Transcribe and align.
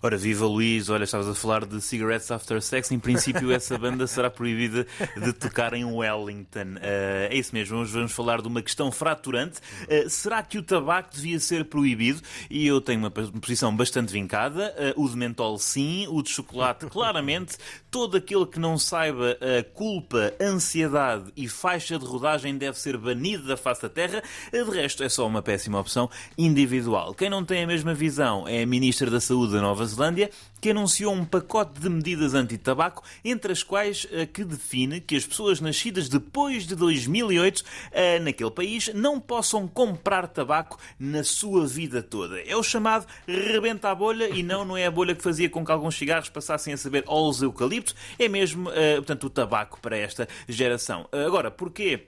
Ora, 0.00 0.16
viva 0.16 0.46
Luís, 0.46 0.88
olha, 0.88 1.02
estavas 1.02 1.26
a 1.26 1.34
falar 1.34 1.66
de 1.66 1.80
Cigarettes 1.80 2.30
After 2.30 2.62
Sex. 2.62 2.92
Em 2.92 3.00
princípio, 3.00 3.50
essa 3.50 3.76
banda 3.76 4.06
será 4.06 4.30
proibida 4.30 4.86
de 5.16 5.32
tocar 5.32 5.74
em 5.74 5.84
Wellington. 5.84 6.76
Uh, 6.76 7.26
é 7.30 7.34
isso 7.34 7.52
mesmo, 7.52 7.78
hoje 7.78 7.92
vamos 7.92 8.12
falar 8.12 8.40
de 8.40 8.46
uma 8.46 8.62
questão 8.62 8.92
fraturante. 8.92 9.58
Uh, 9.58 10.08
será 10.08 10.40
que 10.40 10.56
o 10.56 10.62
tabaco 10.62 11.10
devia 11.12 11.40
ser 11.40 11.64
proibido? 11.64 12.22
E 12.48 12.64
eu 12.64 12.80
tenho 12.80 13.00
uma 13.00 13.10
posição 13.10 13.74
bastante 13.74 14.12
vincada. 14.12 14.72
Uh, 14.96 15.04
o 15.04 15.08
de 15.08 15.16
mentol, 15.16 15.58
sim. 15.58 16.06
O 16.08 16.22
de 16.22 16.30
chocolate, 16.30 16.86
claramente. 16.90 17.56
Todo 17.90 18.16
aquele 18.16 18.46
que 18.46 18.60
não 18.60 18.78
saiba 18.78 19.36
a 19.40 19.64
culpa, 19.74 20.32
ansiedade 20.40 21.32
e 21.36 21.48
faixa 21.48 21.98
de 21.98 22.04
rodagem 22.04 22.56
deve 22.56 22.78
ser 22.78 22.96
banido 22.96 23.48
da 23.48 23.56
face 23.56 23.82
da 23.82 23.88
terra. 23.88 24.22
De 24.52 24.62
resto, 24.62 25.02
é 25.02 25.08
só 25.08 25.26
uma 25.26 25.42
péssima 25.42 25.80
opção 25.80 26.08
individual. 26.36 27.14
Quem 27.14 27.28
não 27.28 27.44
tem 27.44 27.64
a 27.64 27.66
mesma 27.66 27.94
visão 27.94 28.46
é 28.46 28.62
a 28.62 28.66
Ministra 28.66 29.10
da 29.10 29.20
Saúde 29.20 29.54
da 29.54 29.60
Nova 29.60 29.87
Zelândia, 29.88 30.30
que 30.60 30.70
anunciou 30.70 31.12
um 31.12 31.24
pacote 31.24 31.80
de 31.80 31.88
medidas 31.88 32.34
anti-tabaco, 32.34 33.02
entre 33.24 33.52
as 33.52 33.62
quais 33.62 34.06
a 34.12 34.26
que 34.26 34.44
define 34.44 35.00
que 35.00 35.16
as 35.16 35.26
pessoas 35.26 35.60
nascidas 35.60 36.08
depois 36.08 36.66
de 36.66 36.76
2008 36.76 37.64
eh, 37.90 38.18
naquele 38.20 38.50
país 38.50 38.92
não 38.94 39.18
possam 39.18 39.66
comprar 39.66 40.28
tabaco 40.28 40.78
na 40.98 41.24
sua 41.24 41.66
vida 41.66 42.02
toda. 42.02 42.40
É 42.40 42.56
o 42.56 42.62
chamado 42.62 43.06
rebenta 43.26 43.90
a 43.90 43.94
bolha 43.94 44.28
e 44.28 44.42
não, 44.42 44.64
não 44.64 44.76
é 44.76 44.86
a 44.86 44.90
bolha 44.90 45.14
que 45.14 45.22
fazia 45.22 45.48
com 45.50 45.64
que 45.64 45.72
alguns 45.72 45.96
cigarros 45.96 46.28
passassem 46.28 46.72
a 46.72 46.76
saber 46.76 47.04
aos 47.06 47.42
eucaliptos, 47.42 47.94
é 48.18 48.28
mesmo, 48.28 48.70
eh, 48.70 48.96
portanto, 48.96 49.24
o 49.24 49.30
tabaco 49.30 49.80
para 49.80 49.96
esta 49.96 50.28
geração. 50.48 51.08
Agora, 51.12 51.50
porquê? 51.50 52.06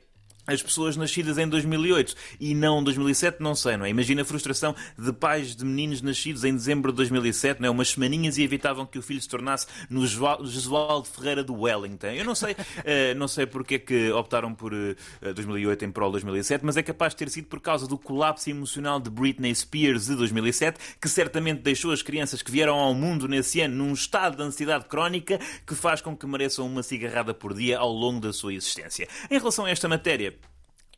As 0.53 0.63
pessoas 0.63 0.97
nascidas 0.97 1.39
em 1.39 1.49
2008 1.49 2.15
e 2.39 2.55
não 2.55 2.83
2007, 2.83 3.41
não 3.41 3.55
sei, 3.55 3.77
não 3.77 3.85
é? 3.85 3.91
Imagina 3.91 4.23
a 4.23 4.25
frustração 4.25 4.75
de 4.99 5.13
pais 5.13 5.55
de 5.55 5.65
meninos 5.65 6.03
nascidos 6.03 6.45
em 6.45 6.55
dezembro 6.55 6.93
de 6.93 6.97
2007, 6.97 7.61
não 7.61 7.69
é? 7.69 7.71
Umas 7.71 7.91
semaninhas 7.91 8.39
e 8.39 8.43
evitavam 8.43 8.85
que 8.85 8.99
o 8.99 9.03
filho 9.03 9.21
se 9.21 9.29
tornasse 9.29 9.67
no 9.89 10.07
Jesualdo 10.07 11.09
Ferreira 11.09 11.45
do 11.45 11.55
Wellington. 11.55 12.09
Eu 12.09 12.25
não 12.25 12.35
sei, 12.35 12.53
uh, 12.53 13.15
não 13.17 13.29
sei 13.29 13.47
porque 13.47 13.77
é 13.77 13.79
que 13.79 14.11
optaram 14.11 14.55
por 14.55 14.73
uh, 14.73 14.97
eh, 15.23 15.33
2008 15.33 15.85
em 15.85 15.91
prol 15.91 16.09
de 16.09 16.13
2007, 16.13 16.65
mas 16.65 16.77
é 16.77 16.83
capaz 16.83 17.13
de 17.13 17.19
ter 17.19 17.31
sido 17.31 17.47
por 17.47 17.61
causa 17.61 17.87
do 17.87 17.97
colapso 17.97 18.51
emocional 18.51 18.99
de 18.99 19.11
Britney 19.11 19.55
Spears 19.55 20.07
de 20.07 20.17
2007, 20.17 20.79
que 21.01 21.09
certamente 21.09 21.63
deixou 21.63 21.93
as 21.93 22.03
crianças 22.03 22.43
que 22.43 22.51
vieram 22.51 22.79
ao 22.79 22.95
mundo 22.95 23.29
nesse 23.29 23.61
ano 23.61 23.77
num 23.77 23.93
estado 23.93 24.37
de 24.37 24.43
ansiedade 24.43 24.85
crónica 24.87 25.39
que 25.67 25.75
faz 25.75 26.01
com 26.01 26.17
que 26.17 26.27
mereçam 26.27 26.67
uma 26.67 26.83
cigarrada 26.83 27.33
por 27.33 27.55
dia 27.55 27.79
ao 27.79 27.93
longo 27.93 28.21
da 28.21 28.33
sua 28.33 28.55
existência. 28.55 29.09
Em 29.31 29.39
relação 29.39 29.65
a 29.65 29.71
esta 29.71 29.89
matéria, 29.89 30.35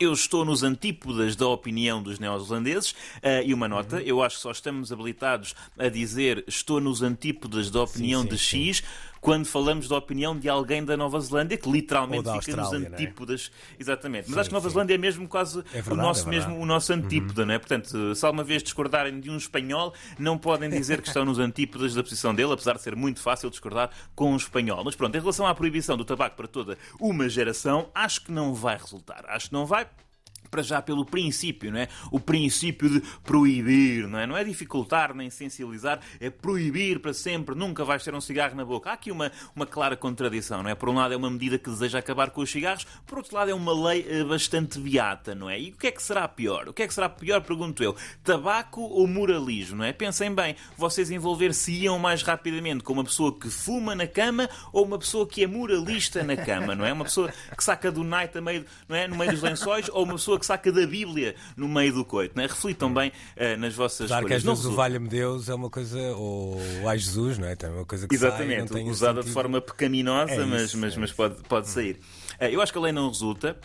eu 0.03 0.13
estou 0.13 0.45
nos 0.45 0.63
antípodas 0.63 1.37
da 1.37 1.47
opinião 1.47 2.03
dos 2.03 2.19
neozelandeses 2.19 2.91
uh, 2.91 3.43
e 3.45 3.55
uma 3.55 3.69
nota, 3.69 3.97
uhum. 3.97 4.03
eu 4.03 4.23
acho 4.23 4.37
que 4.37 4.43
só 4.43 4.51
estamos 4.51 4.93
habilitados 4.93 5.55
a 5.79 5.89
dizer 5.89 6.45
estou 6.47 6.81
nos 6.81 7.03
antípodas 7.03 7.71
da 7.71 7.83
opinião 7.83 8.23
sim, 8.23 8.29
sim, 8.29 8.35
de 8.35 8.39
X. 8.39 8.77
Sim 8.79 9.12
quando 9.23 9.47
falamos 9.47 9.87
da 9.87 9.97
opinião 9.97 10.37
de 10.37 10.49
alguém 10.49 10.85
da 10.85 10.97
Nova 10.97 11.21
Zelândia, 11.21 11.57
que 11.57 11.71
literalmente 11.71 12.29
fica 12.41 12.57
nos 12.57 12.73
é? 12.73 12.77
antípodas. 12.77 13.53
É? 13.79 13.83
Exatamente. 13.83 14.25
Mas 14.25 14.35
sim, 14.35 14.41
acho 14.41 14.49
que 14.51 14.55
Nova 14.55 14.69
sim. 14.69 14.73
Zelândia 14.75 14.95
é 14.97 14.99
mesmo 14.99 15.29
quase 15.29 15.61
é 15.61 15.63
verdade, 15.75 15.93
o, 15.93 15.97
nosso, 15.97 16.27
é 16.27 16.31
mesmo, 16.31 16.59
o 16.59 16.67
nosso 16.67 16.93
antípoda, 16.93 17.43
uhum. 17.43 17.47
não 17.47 17.55
é? 17.55 17.59
Portanto, 17.61 18.15
se 18.17 18.27
alguma 18.27 18.43
vez 18.43 18.65
discordarem 18.65 19.21
de 19.21 19.31
um 19.31 19.37
espanhol, 19.37 19.95
não 20.19 20.37
podem 20.37 20.69
dizer 20.69 21.01
que 21.01 21.07
estão 21.07 21.25
nos 21.25 21.39
antípodas 21.39 21.95
da 21.95 22.03
posição 22.03 22.35
dele, 22.35 22.53
apesar 22.53 22.75
de 22.75 22.83
ser 22.83 22.97
muito 22.97 23.21
fácil 23.21 23.49
discordar 23.49 23.91
com 24.13 24.33
um 24.33 24.37
espanhol. 24.37 24.83
Mas 24.85 24.97
pronto, 24.97 25.15
em 25.15 25.21
relação 25.21 25.47
à 25.47 25.55
proibição 25.55 25.97
do 25.97 26.05
tabaco 26.05 26.35
para 26.37 26.49
toda 26.49 26.77
uma 26.99 27.29
geração, 27.29 27.91
acho 27.95 28.25
que 28.25 28.33
não 28.33 28.53
vai 28.53 28.77
resultar. 28.77 29.25
Acho 29.29 29.47
que 29.47 29.53
não 29.53 29.65
vai 29.65 29.87
para 30.53 30.63
já 30.63 30.83
pelo 30.83 31.07
princípio, 31.07 31.73
não 31.73 31.79
é? 31.79 31.89
O 32.11 32.21
princípio 32.21 32.91
de 32.91 33.01
proibir, 33.25 34.07
não 34.07 34.19
é? 34.19 34.27
Não 34.27 34.37
é 34.37 34.45
dificultar 34.45 35.15
nem 35.15 35.31
sensibilizar, 35.31 35.99
é 36.21 36.29
proibir 36.29 37.01
para 37.01 37.15
sempre, 37.15 37.55
nunca 37.55 37.87
vais 37.87 38.05
ter 38.05 38.15
um 38.15 38.21
cigarro 38.21 38.55
na 38.55 38.63
boca. 38.63 38.91
Há 38.91 38.93
aqui 38.93 39.11
uma, 39.11 39.33
uma 39.57 39.65
clara 39.65 39.97
contradição, 39.97 40.63
não 40.63 40.69
é? 40.69 40.75
Por 40.75 40.91
um 40.91 40.95
lado 40.95 41.15
é 41.15 41.17
uma 41.17 41.31
medida 41.31 41.57
que 41.57 41.71
deseja 41.71 41.99
acabar 41.99 42.31
com 42.31 42.43
os 42.43 42.51
cigarros, 42.51 42.87
por 43.07 43.17
outro 43.17 43.35
lado 43.35 43.51
é 43.51 43.55
uma 43.55 43.73
lei 43.73 44.07
eh, 44.07 44.25
bastante 44.25 44.79
beata, 44.79 45.35
não 45.35 45.49
é? 45.49 45.59
E 45.59 45.71
o 45.71 45.77
que 45.77 45.87
é 45.87 45.91
que 45.91 46.03
será 46.03 46.29
pior? 46.29 46.69
O 46.69 46.75
que 46.75 46.83
é 46.83 46.87
que 46.87 46.93
será 46.93 47.09
pior, 47.09 47.41
pergunto 47.41 47.83
eu? 47.83 47.97
Tabaco 48.23 48.83
ou 48.83 49.07
moralismo, 49.07 49.79
não 49.79 49.87
é? 49.87 49.93
Pensem 49.95 50.35
bem, 50.35 50.55
vocês 50.77 51.11
envolver-se-iam 51.11 51.99
mais 51.99 52.23
rapidamente 52.23 52.85
com 52.85 52.93
uma 52.93 53.05
pessoa 53.05 53.35
que 53.35 53.49
fuma 53.49 53.95
na 53.95 54.07
cama 54.07 54.51
ou 54.71 54.85
uma 54.85 54.99
pessoa 54.99 55.27
que 55.27 55.43
é 55.43 55.47
moralista 55.47 56.23
na 56.23 56.37
cama, 56.37 56.75
não 56.75 56.85
é? 56.85 56.93
Uma 56.93 57.05
pessoa 57.05 57.33
que 57.57 57.65
saca 57.65 57.91
do 57.91 58.05
night 58.05 58.37
a 58.37 58.43
meio, 58.43 58.67
não 58.87 58.97
é? 58.97 59.09
no 59.09 59.17
meio 59.17 59.31
dos 59.31 59.41
lençóis 59.41 59.89
ou 59.89 60.05
uma 60.05 60.15
pessoa 60.15 60.42
que 60.43 60.47
saca 60.47 60.73
da 60.73 60.87
Bíblia 60.87 61.37
no 61.57 61.69
meio 61.69 61.95
do 61.95 62.05
coito. 62.05 62.37
Não 62.37 62.43
é? 62.43 62.47
Reflitam 62.47 62.93
bem 62.93 63.11
uh, 63.11 63.59
nas 63.59 63.75
vossas 63.75 64.09
claro 64.09 64.27
escolhas. 64.27 64.43
que 64.43 64.49
às 64.49 64.57
vezes 64.59 64.71
o 64.73 64.75
valha-me 64.75 65.09
Deus 65.09 65.49
é 65.49 65.55
uma 65.55 65.71
coisa, 65.71 65.99
ou 66.17 66.61
ai 66.87 66.99
Jesus, 66.99 67.39
não 67.39 67.47
é? 67.47 67.57
É 67.63 67.69
uma 67.69 67.85
coisa 67.85 68.09
que 68.09 68.15
Exatamente, 68.15 68.73
sai, 68.73 68.83
usada 68.83 69.15
sentido... 69.15 69.29
de 69.29 69.33
forma 69.33 69.61
pecaminosa, 69.61 70.33
é 70.33 70.45
mas, 70.45 70.75
mas, 70.75 70.97
é 70.97 71.01
mas 71.01 71.13
pode, 71.13 71.37
pode 71.49 71.69
sair. 71.69 72.01
Uh, 72.41 72.45
eu 72.47 72.61
acho 72.61 72.73
que 72.73 72.79
a 72.79 72.83
lei 72.83 72.93
não 72.93 73.09
resulta 73.09 73.57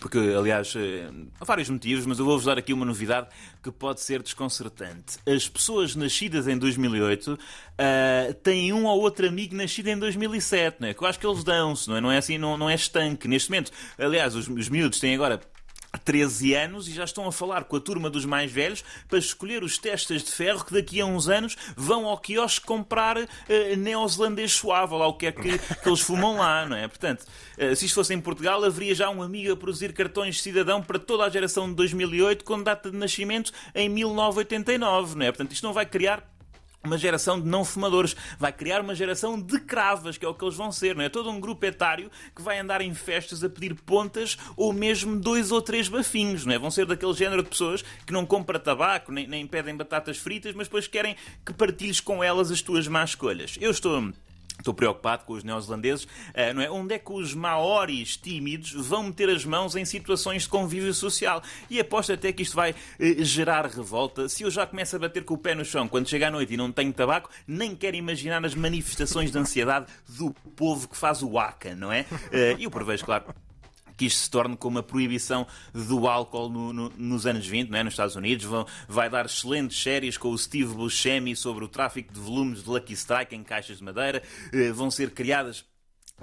porque, 0.00 0.18
aliás, 0.18 0.74
eh, 0.76 1.08
há 1.40 1.44
vários 1.44 1.70
motivos, 1.70 2.04
mas 2.04 2.18
eu 2.18 2.24
vou-vos 2.24 2.44
dar 2.44 2.58
aqui 2.58 2.72
uma 2.72 2.84
novidade 2.84 3.28
que 3.62 3.70
pode 3.70 4.00
ser 4.00 4.22
desconcertante. 4.22 5.18
As 5.26 5.48
pessoas 5.48 5.94
nascidas 5.94 6.48
em 6.48 6.58
2008 6.58 7.32
uh, 7.32 8.34
têm 8.42 8.72
um 8.72 8.86
ou 8.86 9.00
outro 9.00 9.26
amigo 9.26 9.54
nascido 9.54 9.88
em 9.88 9.98
2007, 9.98 10.78
não 10.80 10.88
é? 10.88 10.94
Que 10.94 11.02
eu 11.02 11.06
acho 11.06 11.18
que 11.18 11.26
eles 11.26 11.44
dão-se, 11.44 11.88
não 11.88 11.96
é? 11.96 12.00
Não 12.00 12.10
é 12.10 12.18
assim, 12.18 12.36
não, 12.36 12.58
não 12.58 12.68
é 12.68 12.74
estanque. 12.74 13.28
Neste 13.28 13.50
momento, 13.50 13.70
aliás, 13.96 14.34
os, 14.34 14.48
os 14.48 14.68
miúdos 14.68 14.98
têm 14.98 15.14
agora 15.14 15.40
13 16.04 16.54
anos 16.54 16.88
e 16.88 16.92
já 16.92 17.04
estão 17.04 17.26
a 17.26 17.32
falar 17.32 17.64
com 17.64 17.76
a 17.76 17.80
turma 17.80 18.10
dos 18.10 18.24
mais 18.24 18.50
velhos 18.50 18.84
para 19.08 19.18
escolher 19.18 19.62
os 19.62 19.78
testas 19.78 20.22
de 20.22 20.30
ferro 20.30 20.64
que 20.64 20.72
daqui 20.72 21.00
a 21.00 21.06
uns 21.06 21.28
anos 21.28 21.56
vão 21.76 22.06
ao 22.06 22.18
quiosque 22.18 22.66
comprar 22.66 23.16
uh, 23.18 23.26
neozelandês 23.76 24.52
suave, 24.52 24.94
lá 24.94 25.06
o 25.06 25.14
que 25.14 25.26
é 25.26 25.32
que, 25.32 25.58
que 25.58 25.88
eles 25.88 26.00
fumam 26.00 26.36
lá, 26.36 26.66
não 26.66 26.76
é? 26.76 26.86
Portanto, 26.86 27.22
uh, 27.22 27.74
se 27.74 27.86
isto 27.86 27.94
fosse 27.94 28.12
em 28.14 28.20
Portugal, 28.20 28.62
haveria 28.64 28.94
já 28.94 29.10
um 29.10 29.22
amigo 29.22 29.52
a 29.52 29.56
produzir 29.56 29.92
cartões 29.92 30.36
de 30.36 30.42
cidadão 30.42 30.82
para 30.82 30.98
toda 30.98 31.24
a 31.24 31.30
geração 31.30 31.68
de 31.68 31.74
2008 31.74 32.44
com 32.44 32.62
data 32.62 32.90
de 32.90 32.96
nascimento 32.96 33.52
em 33.74 33.88
1989, 33.88 35.16
não 35.16 35.26
é? 35.26 35.32
Portanto, 35.32 35.52
isto 35.52 35.64
não 35.64 35.72
vai 35.72 35.86
criar 35.86 36.33
uma 36.84 36.98
geração 36.98 37.40
de 37.40 37.48
não 37.48 37.64
fumadores, 37.64 38.14
vai 38.38 38.52
criar 38.52 38.80
uma 38.80 38.94
geração 38.94 39.40
de 39.40 39.58
cravas, 39.58 40.18
que 40.18 40.24
é 40.24 40.28
o 40.28 40.34
que 40.34 40.44
eles 40.44 40.54
vão 40.54 40.70
ser, 40.70 40.94
não 40.94 41.02
é? 41.02 41.08
Todo 41.08 41.30
um 41.30 41.40
grupo 41.40 41.64
etário 41.64 42.10
que 42.34 42.42
vai 42.42 42.58
andar 42.58 42.80
em 42.80 42.94
festas 42.94 43.42
a 43.42 43.48
pedir 43.48 43.74
pontas 43.74 44.36
ou 44.56 44.72
mesmo 44.72 45.18
dois 45.18 45.50
ou 45.50 45.62
três 45.62 45.88
bafinhos, 45.88 46.44
não 46.44 46.52
é? 46.52 46.58
Vão 46.58 46.70
ser 46.70 46.86
daquele 46.86 47.14
género 47.14 47.42
de 47.42 47.48
pessoas 47.48 47.82
que 48.06 48.12
não 48.12 48.26
compra 48.26 48.58
tabaco, 48.58 49.10
nem, 49.10 49.26
nem 49.26 49.46
pedem 49.46 49.76
batatas 49.76 50.18
fritas, 50.18 50.54
mas 50.54 50.66
depois 50.66 50.86
querem 50.86 51.16
que 51.44 51.52
partilhes 51.52 52.00
com 52.00 52.22
elas 52.22 52.50
as 52.50 52.60
tuas 52.60 52.86
más 52.86 53.10
escolhas. 53.10 53.56
Eu 53.60 53.70
estou 53.70 54.12
Estou 54.58 54.72
preocupado 54.72 55.24
com 55.24 55.34
os 55.34 55.44
neozelandeses, 55.44 56.06
eh, 56.32 56.52
não 56.52 56.62
é? 56.62 56.70
Onde 56.70 56.94
é 56.94 56.98
que 56.98 57.12
os 57.12 57.34
maoris 57.34 58.16
tímidos 58.16 58.72
vão 58.72 59.02
meter 59.04 59.28
as 59.28 59.44
mãos 59.44 59.76
em 59.76 59.84
situações 59.84 60.42
de 60.42 60.48
convívio 60.48 60.94
social? 60.94 61.42
E 61.68 61.80
aposto 61.80 62.12
até 62.12 62.32
que 62.32 62.42
isto 62.42 62.56
vai 62.56 62.74
eh, 62.98 63.24
gerar 63.24 63.66
revolta. 63.66 64.28
Se 64.28 64.42
eu 64.42 64.50
já 64.50 64.66
começo 64.66 64.96
a 64.96 64.98
bater 64.98 65.24
com 65.24 65.34
o 65.34 65.38
pé 65.38 65.54
no 65.54 65.64
chão 65.64 65.88
quando 65.88 66.08
chega 66.08 66.28
à 66.28 66.30
noite 66.30 66.54
e 66.54 66.56
não 66.56 66.72
tenho 66.72 66.92
tabaco, 66.92 67.28
nem 67.46 67.74
quero 67.74 67.96
imaginar 67.96 68.44
as 68.44 68.54
manifestações 68.54 69.30
de 69.30 69.38
ansiedade 69.38 69.86
do 70.08 70.32
povo 70.56 70.88
que 70.88 70.96
faz 70.96 71.20
o 71.22 71.32
waka, 71.32 71.74
não 71.74 71.92
é? 71.92 72.06
Eh, 72.32 72.56
e 72.58 72.64
eu 72.64 72.70
prevejo, 72.70 73.04
claro, 73.04 73.24
que 74.04 74.08
isto 74.08 74.20
se 74.20 74.30
torne 74.30 74.56
como 74.56 74.78
a 74.78 74.82
proibição 74.82 75.46
do 75.72 76.06
álcool 76.06 76.48
no, 76.50 76.72
no, 76.72 76.92
nos 76.96 77.26
anos 77.26 77.46
20, 77.46 77.70
não 77.70 77.78
é? 77.78 77.84
nos 77.84 77.94
Estados 77.94 78.16
Unidos. 78.16 78.44
Vão, 78.44 78.66
vai 78.86 79.08
dar 79.08 79.24
excelentes 79.24 79.82
séries 79.82 80.18
com 80.18 80.28
o 80.28 80.38
Steve 80.38 80.74
Buscemi 80.74 81.34
sobre 81.34 81.64
o 81.64 81.68
tráfico 81.68 82.12
de 82.12 82.20
volumes 82.20 82.62
de 82.62 82.68
Lucky 82.68 82.92
Strike 82.92 83.34
em 83.34 83.42
caixas 83.42 83.78
de 83.78 83.84
madeira. 83.84 84.22
Eh, 84.52 84.72
vão 84.72 84.90
ser 84.90 85.10
criadas 85.10 85.64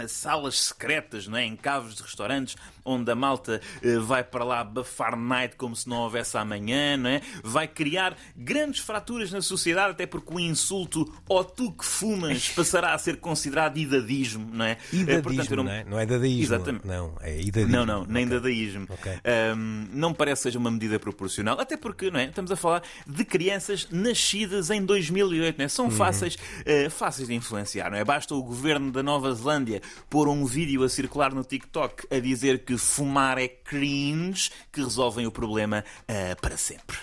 salas 0.08 0.60
secretas, 0.60 1.28
não 1.28 1.38
é? 1.38 1.44
em 1.44 1.56
caves 1.56 1.96
de 1.96 2.02
restaurantes, 2.02 2.56
onde 2.84 3.12
a 3.12 3.16
malta 3.16 3.62
eh, 3.84 3.98
vai 3.98 4.24
para 4.24 4.44
lá 4.44 4.64
bafar 4.64 5.16
night 5.18 5.56
como 5.56 5.76
se 5.76 5.88
não 5.88 5.98
houvesse 5.98 6.38
amanhã, 6.38 6.98
não 6.98 7.10
é? 7.10 7.22
vai 7.44 7.68
criar 7.68 8.18
grandes 8.36 8.80
fraturas 8.80 9.32
na 9.32 9.42
sociedade, 9.42 9.92
até 9.92 10.06
porque 10.06 10.34
o 10.34 10.40
insulto 10.40 11.14
ou 11.28 11.44
tu 11.44 11.72
que 11.74 11.86
fumas 11.86 12.48
passará 12.56 12.94
a 12.94 12.98
ser 12.98 13.18
considerado 13.18 13.78
idadismo, 13.78 14.50
não 14.52 14.66
é? 14.66 14.78
Eh, 14.94 14.98
idadismo, 14.98 15.24
Portanto, 15.24 15.56
não... 15.58 15.64
não... 15.64 15.72
é? 15.72 15.84
Não 15.84 16.00
é 16.00 16.06
dadaísmo. 16.06 16.44
Exatamente. 16.44 16.88
Não, 16.88 17.18
é 17.22 17.42
idadismo. 17.42 17.72
Não, 17.72 17.86
não, 17.86 18.06
nem 18.06 18.26
okay. 18.26 18.38
dadaísmo. 18.38 18.88
Okay. 18.90 19.20
Um, 19.56 19.88
não 19.92 20.14
parece 20.14 20.40
que 20.40 20.44
seja 20.44 20.60
uma 20.60 20.72
medida 20.72 21.00
proporcional, 21.00 21.60
até 21.60 21.76
porque 21.76 22.10
não 22.10 22.20
é? 22.20 22.26
estamos 22.26 22.52
a 22.52 22.56
falar 22.56 22.82
de 23.06 23.26
crianças 23.26 23.88
nascidas 23.92 24.70
em 24.70 24.84
2008, 24.84 25.58
não 25.58 25.66
é? 25.66 25.68
São 25.68 25.86
uhum. 25.86 25.92
fáceis, 25.92 26.36
uh, 26.36 26.90
fáceis 26.90 27.28
de 27.28 27.36
influenciar, 27.36 27.92
não 27.92 27.98
é? 27.98 28.06
Basta 28.06 28.34
o 28.34 28.42
governo 28.42 28.92
da 28.92 29.04
Nova 29.04 29.34
Zelândia 29.34 29.81
pôr 30.10 30.28
um 30.28 30.46
vídeo 30.46 30.84
a 30.84 30.90
circular 30.90 31.34
no 31.34 31.44
TikTok 31.44 32.08
a 32.10 32.20
dizer 32.20 32.66
que 32.66 32.78
fumar 32.78 33.38
é 33.38 33.48
cringe, 33.48 34.50
que 34.72 34.82
resolvem 34.82 35.26
o 35.26 35.32
problema 35.32 35.84
uh, 36.04 36.42
para 36.42 36.58
sempre. 36.58 36.98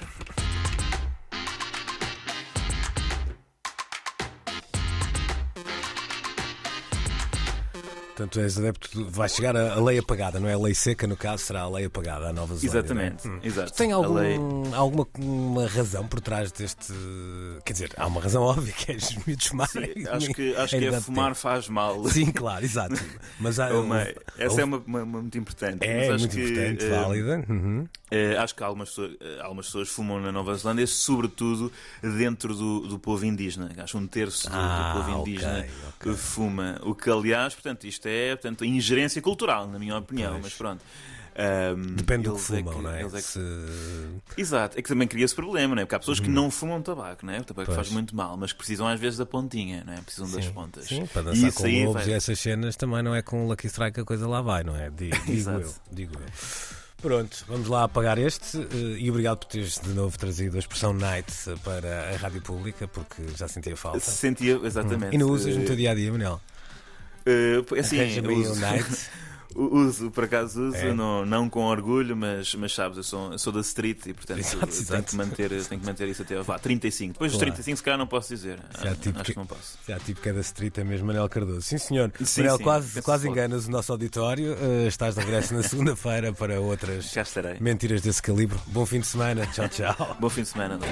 Portanto, 8.19 8.41
és 8.41 8.59
adepto, 8.59 8.89
de- 9.05 9.11
vai 9.13 9.29
chegar 9.29 9.57
a, 9.57 9.77
lei 9.81 9.97
apagada, 9.99 10.41
não 10.41 10.49
é 10.49 10.55
a 10.55 10.59
lei 10.59 10.75
seca, 10.75 11.07
no 11.07 11.17
caso, 11.17 11.45
será 11.45 11.61
a 11.63 11.69
lei 11.71 11.85
apagada, 11.85 12.27
a 12.29 12.33
Nova 12.33 12.57
Zelândia. 12.57 12.79
Exatamente, 12.81 13.29
não 13.29 13.37
é? 13.37 13.47
exato. 13.47 13.73
Tem 13.75 13.93
algum, 13.93 14.15
lei- 14.15 14.37
alguma 14.75 15.07
uma 15.21 15.69
razão 15.69 16.05
por 16.09 16.21
trás 16.21 16.51
deste. 16.51 16.93
Quer 17.65 17.73
dizer, 17.75 17.93
há 17.97 18.09
uma 18.09 18.21
razão 18.21 18.43
óbvia 18.43 18.73
que 18.73 18.91
é 18.91 18.97
os 18.97 19.15
miúdos 19.25 19.47
fumarem. 19.47 19.95
Acho 20.11 20.29
que, 20.31 20.57
acho 20.57 20.75
em 20.77 20.81
que 20.81 20.87
é 20.87 21.01
fumar 21.01 21.33
de 21.33 21.39
faz 21.39 21.69
mal. 21.69 21.95
tempo. 21.95 22.11
Sim, 22.11 22.27
claro, 22.33 22.65
exato. 22.65 22.97
Mas 23.39 23.61
há, 23.61 23.69
É 23.69 24.15
essa 24.47 24.63
é 24.63 24.65
uma, 24.65 24.83
uma- 24.85 25.03
uma 25.05 25.21
muito 25.23 25.39
importante. 25.39 25.85
é 25.87 25.97
Mas 25.99 26.09
acho 26.11 26.19
muito 26.19 26.35
que, 26.35 26.43
importante, 26.43 26.85
eh, 26.85 26.91
válida. 26.91 27.45
Uhum. 27.49 27.87
Eh, 28.11 28.37
acho 28.37 28.55
que 28.57 28.65
algumas 28.65 28.89
pessoas, 28.89 29.13
eh, 29.21 29.41
algumas 29.43 29.67
pessoas 29.67 29.89
fumam 29.91 30.19
na 30.21 30.33
Nova 30.33 30.55
Zelândia, 30.57 30.87
sobretudo 30.89 31.71
dentro 32.03 32.53
do, 32.55 32.81
do 32.89 32.99
povo 32.99 33.25
indígena. 33.25 33.71
Acho 33.79 33.97
que 33.99 34.03
um 34.03 34.07
terço 34.09 34.49
do, 34.49 34.55
do 34.55 34.59
Ah, 34.59 34.93
povo 34.97 35.21
indígena 35.21 35.61
ok. 35.61 35.71
que 36.13 36.19
fuma. 36.19 36.81
O 36.83 36.95
que, 36.97 37.09
aliás, 37.11 37.55
portanto, 37.55 37.87
isto 37.87 38.08
é 38.09 38.37
portanto, 38.37 38.65
ingerência 38.65 39.21
cultural, 39.23 39.69
na 39.69 39.79
minha 39.79 39.97
opinião. 39.97 40.33
Pois. 40.33 40.45
Mas 40.45 40.55
pronto. 40.55 40.83
Ahm, 41.41 41.95
Depende 41.95 42.25
do 42.25 42.35
que 42.35 42.41
é 42.41 42.43
fumam, 42.43 42.83
não 42.83 42.91
é? 42.91 43.03
é 43.03 43.09
que- 43.09 43.21
Se- 43.21 43.41
Exato, 44.37 44.77
é 44.77 44.83
que 44.83 44.89
também 44.89 45.07
cria 45.07 45.25
esse 45.25 45.35
problema, 45.37 45.73
não 45.77 45.83
é? 45.83 45.85
Porque 45.85 45.95
há 45.95 45.99
pessoas 46.01 46.19
que 46.19 46.29
não 46.29 46.51
fumam 46.51 46.83
tabaco, 46.83 47.25
não 47.25 47.33
é? 47.33 47.39
O 47.39 47.45
tabaco 47.45 47.67
Pois. 47.67 47.77
faz 47.77 47.91
muito 47.91 48.17
mal, 48.17 48.37
mas 48.37 48.51
que 48.53 48.59
precisam 48.59 48.89
às 48.89 48.99
vezes 48.99 49.19
da 49.21 49.25
pontinha, 49.27 49.85
não 49.87 49.93
é? 49.93 50.01
Precisam 50.01 50.29
das 50.33 50.45
Sim, 50.45 50.53
pontas. 50.53 50.85
Sim, 50.87 51.07
para 51.07 51.23
E 51.23 51.25
dançar 51.27 51.49
isso 51.49 51.59
com 51.63 51.69
lobos 51.85 52.03
vai- 52.03 52.09
e 52.09 52.13
essas 52.13 52.41
cenas 52.41 52.75
também 52.75 53.03
não 53.05 53.15
é 53.15 53.23
com 53.23 53.45
o 53.45 53.49
Lucky 53.49 53.69
Strike 53.69 53.95
que 53.95 54.01
a 54.01 54.05
coisa 54.05 54.27
lá 54.27 54.43
vai, 54.43 54.65
não 54.65 54.75
é? 54.75 54.91
Digo, 54.99 55.17
digo 55.27 55.51
eu, 55.51 55.75
digo 55.93 56.13
eu. 56.17 56.27
Pronto, 57.01 57.45
vamos 57.47 57.69
lá 57.69 57.85
apagar 57.85 58.19
este 58.19 58.59
eh, 58.59 58.97
e 58.99 59.09
obrigado 59.09 59.39
por 59.39 59.47
teres 59.47 59.79
de 59.81 59.91
novo 59.91 60.19
trazido 60.19 60.57
a 60.57 60.59
expressão 60.59 60.93
night 60.93 61.33
para 61.63 62.15
a 62.15 62.17
rádio 62.17 62.43
pública, 62.43 62.89
porque 62.89 63.23
já 63.37 63.47
sentia 63.47 63.77
falta. 63.77 64.01
Sentia, 64.01 64.59
exatamente. 64.65 65.15
E 65.15 65.19
não 65.19 65.29
usas 65.31 65.55
no 65.55 65.63
Eh, 65.63 65.67
teu 65.67 65.77
dia 65.77 65.93
a 65.93 65.95
dia, 65.95 66.11
Manel? 66.11 66.41
Eh, 67.29 67.81
assim, 67.81 68.01
Arranja-me 68.01 68.35
uso. 68.35 68.61
night. 68.61 68.87
Uso, 69.57 70.11
por 70.13 70.25
acaso 70.25 70.69
uso, 70.69 70.77
É. 70.77 70.93
não, 70.95 71.27
não 71.27 71.49
com 71.51 71.65
orgulho, 71.65 72.15
mas, 72.17 72.55
mas 72.55 72.73
sabes, 72.73 72.97
eu 72.99 73.03
sou, 73.03 73.33
eu 73.33 73.39
sou 73.39 73.53
da 73.53 73.61
street 73.61 74.07
e 74.07 74.13
portanto 74.15 74.39
Exato, 74.39 74.59
tenho, 74.67 74.71
exato. 74.79 75.03
que 75.11 75.17
manter, 75.17 75.49
tenho 75.65 75.81
que 75.81 75.87
manter 75.87 76.07
isso 76.09 76.23
até 76.23 76.41
vá, 76.43 76.59
35. 76.61 77.15
Depois 77.15 77.33
dos 77.33 77.39
Claro. 77.41 77.53
35 77.55 77.77
se 77.79 77.83
calhar 77.83 77.99
não 77.99 78.07
posso 78.07 78.29
dizer. 78.29 78.61
Já 78.81 78.91
Ah, 78.93 78.95
tipo 78.95 79.17
acho 79.17 79.25
que- 79.25 79.33
que 79.33 79.39
não 79.39 79.47
posso. 79.47 79.79
Já 79.89 79.99
tipo 79.99 80.21
que 80.21 80.29
é 80.29 80.33
da 80.33 80.41
street 80.43 80.79
é 80.79 80.85
mesmo 80.85 81.09
Manel 81.09 81.29
Cardoso. 81.29 81.63
Sim, 81.63 81.79
senhor. 81.79 82.13
Sim, 82.23 82.43
Manel, 82.43 82.59
sim, 82.59 82.63
quase, 82.63 83.03
quase 83.03 83.29
enganas 83.29 83.67
o 83.67 83.71
nosso 83.71 83.91
auditório. 83.91 84.55
Eh, 84.61 84.87
estás 84.87 85.15
de 85.17 85.23
regresso 85.23 85.53
na 85.55 85.63
segunda-feira 85.65 86.33
para 86.33 86.61
outras 86.61 87.13
mentiras 87.59 88.01
desse 88.03 88.23
calibre. 88.23 88.59
Bom 88.67 88.87
fim 88.87 89.01
de 89.01 89.07
semana. 89.09 89.45
Tchau, 89.47 89.69
tchau. 89.69 90.17
Bom 90.21 90.29
fim 90.29 90.43
de 90.43 90.49
semana. 90.49 90.75
André. 90.75 90.89